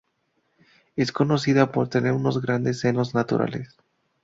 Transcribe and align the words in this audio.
Es 0.95 1.11
conocida 1.11 1.71
por 1.71 1.87
tener 1.87 2.13
unos 2.13 2.41
grandes 2.41 2.79
senos 2.79 3.13
naturales. 3.13 3.77